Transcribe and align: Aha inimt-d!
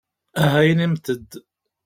Aha 0.43 0.59
inimt-d! 0.69 1.29